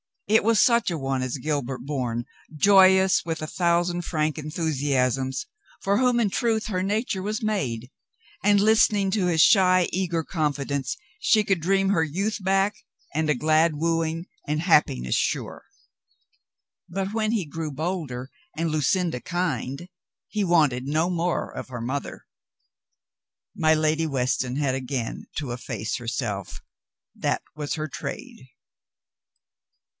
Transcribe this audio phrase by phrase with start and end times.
[0.27, 2.23] It was such a one as Gilbert Bourne,
[2.55, 5.45] joyous with a thousand frank enthusiasms,
[5.81, 7.91] for whom in truth her nature was made,
[8.41, 12.77] and, listening to his shy, eager confidence, she could dream her youth back,
[13.13, 15.65] and a glad wooing, and happiness sure.
[16.89, 19.87] But when he grew bolder and Lu cinda kind,
[20.29, 22.25] he wanted no more of her mother.
[23.53, 26.61] My Lady Weston had again to efface herself.
[27.13, 28.47] That was her trade.